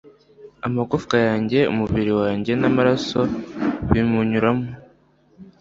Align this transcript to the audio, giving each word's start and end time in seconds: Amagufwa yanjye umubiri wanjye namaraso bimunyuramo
Amagufwa 0.65 1.15
yanjye 1.27 1.59
umubiri 1.71 2.11
wanjye 2.21 2.51
namaraso 2.61 3.19
bimunyuramo 3.91 4.67